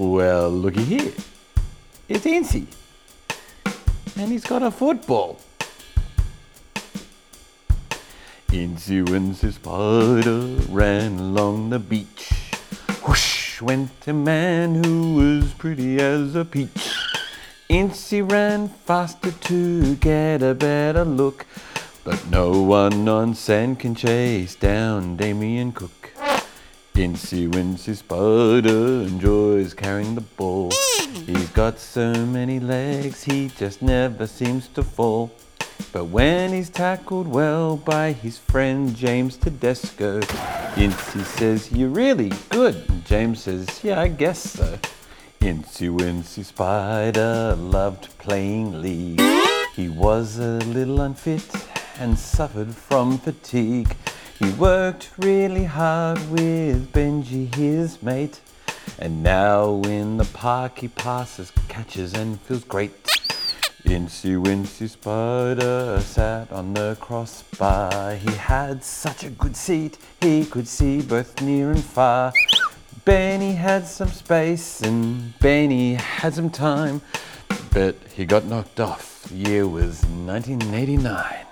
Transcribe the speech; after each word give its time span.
Well, 0.00 0.48
looky 0.48 0.82
here. 0.82 1.12
It's 2.08 2.24
Incy. 2.24 2.64
And 4.16 4.32
he's 4.32 4.46
got 4.46 4.62
a 4.62 4.70
football. 4.70 5.38
Incy 8.48 9.04
Wincy 9.04 9.52
Spider 9.52 10.72
ran 10.72 11.18
along 11.18 11.68
the 11.68 11.78
beach. 11.78 12.30
Whoosh 13.06 13.60
went 13.60 13.90
a 14.06 14.14
man 14.14 14.82
who 14.82 15.16
was 15.16 15.52
pretty 15.52 16.00
as 16.00 16.34
a 16.34 16.46
peach. 16.46 16.96
Incy 17.68 18.22
ran 18.22 18.68
faster 18.68 19.32
to 19.32 19.96
get 19.96 20.42
a 20.42 20.54
better 20.54 21.04
look. 21.04 21.44
But 22.04 22.26
no 22.30 22.62
one 22.62 23.06
on 23.06 23.34
sand 23.34 23.80
can 23.80 23.94
chase 23.94 24.54
down 24.54 25.18
Damien 25.18 25.72
Cook. 25.72 26.00
Incy 27.00 27.48
Wincy 27.50 27.96
Spider 27.96 29.08
enjoys 29.60 29.74
carrying 29.74 30.14
the 30.14 30.20
ball. 30.38 30.70
He's 31.26 31.50
got 31.50 31.78
so 31.78 32.14
many 32.26 32.60
legs, 32.60 33.22
he 33.22 33.48
just 33.58 33.82
never 33.82 34.26
seems 34.26 34.68
to 34.68 34.82
fall. 34.82 35.30
But 35.92 36.06
when 36.06 36.52
he's 36.52 36.70
tackled 36.70 37.28
well 37.28 37.76
by 37.76 38.12
his 38.12 38.38
friend 38.38 38.96
James 38.96 39.36
Tedesco, 39.36 40.20
Incy 40.76 41.24
says, 41.24 41.70
You're 41.72 41.90
really 41.90 42.32
good. 42.48 42.76
And 42.88 43.04
James 43.04 43.42
says, 43.42 43.80
Yeah, 43.82 44.00
I 44.00 44.08
guess 44.08 44.38
so. 44.38 44.78
Incy 45.40 45.90
Wincy 45.90 46.44
Spider 46.44 47.54
loved 47.56 48.16
playing 48.18 48.80
league. 48.80 49.20
He 49.74 49.88
was 49.90 50.38
a 50.38 50.58
little 50.76 51.02
unfit 51.02 51.50
and 51.98 52.18
suffered 52.18 52.74
from 52.74 53.18
fatigue. 53.18 53.94
He 54.38 54.50
worked 54.52 55.10
really 55.18 55.64
hard 55.64 56.18
with 56.30 56.92
Benji, 56.92 57.54
his 57.54 58.02
mate. 58.02 58.40
And 58.98 59.22
now 59.22 59.80
in 59.82 60.16
the 60.16 60.24
park 60.24 60.78
he 60.78 60.88
passes, 60.88 61.52
catches, 61.68 62.14
and 62.14 62.40
feels 62.40 62.64
great. 62.64 62.92
Incy 63.84 64.40
Wincy 64.40 64.88
Spider 64.88 66.00
sat 66.00 66.52
on 66.52 66.74
the 66.74 66.96
crossbar. 67.00 68.14
He 68.14 68.30
had 68.32 68.84
such 68.84 69.24
a 69.24 69.30
good 69.30 69.56
seat, 69.56 69.98
he 70.20 70.44
could 70.44 70.68
see 70.68 71.02
both 71.02 71.40
near 71.40 71.70
and 71.70 71.82
far. 71.82 72.32
Benny 73.04 73.52
had 73.52 73.86
some 73.86 74.10
space 74.10 74.82
and 74.82 75.36
Benny 75.38 75.94
had 75.94 76.34
some 76.34 76.50
time, 76.50 77.00
but 77.72 77.96
he 78.14 78.26
got 78.26 78.44
knocked 78.44 78.78
off. 78.78 79.22
The 79.24 79.36
year 79.36 79.66
was 79.66 80.04
1989. 80.04 81.49